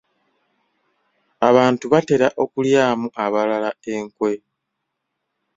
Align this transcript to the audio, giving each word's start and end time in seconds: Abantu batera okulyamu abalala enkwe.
Abantu 1.49 1.85
batera 1.93 2.27
okulyamu 2.43 3.07
abalala 3.23 3.71
enkwe. 3.95 4.31